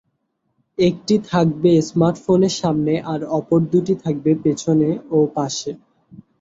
একটি 0.77 1.15
থাকবে 1.29 1.71
স্মার্টফোনের 1.89 2.55
সামনে 2.61 2.93
আর 3.05 3.21
অপর 3.37 3.59
দুটি 3.71 3.93
থাকবে 4.03 4.31
পেছনে 4.43 4.89
ও 5.09 5.27
পাশে। 5.35 5.71